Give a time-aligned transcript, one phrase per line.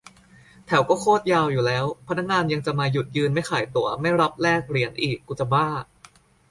[0.67, 5.69] แถวก็โคตรยาวอยู่แล้ว พนักงานยังจะมาหยุดยืนไม่ขายตั๋ว-ไม่รับแลกเหรียญอีก กูจะบ้า